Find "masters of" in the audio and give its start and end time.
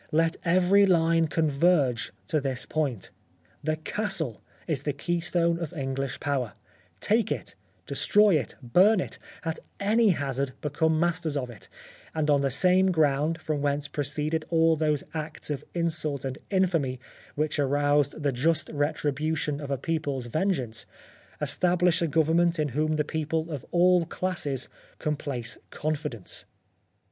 10.99-11.51